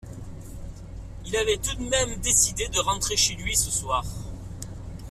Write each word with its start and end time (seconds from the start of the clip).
Il 1.27 1.35
avait 1.37 1.57
tout 1.57 1.75
de 1.75 1.87
même 1.87 2.15
décidé 2.21 2.67
de 2.69 2.79
rentrer 2.79 3.15
chez 3.15 3.35
lui 3.35 3.55
ce 3.55 3.69
soir. 3.69 4.03